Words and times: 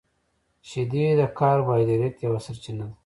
•شیدې 0.69 1.03
د 1.19 1.21
کاربوهایډریټ 1.39 2.15
یوه 2.25 2.39
سرچینه 2.45 2.85
ده. 2.89 2.95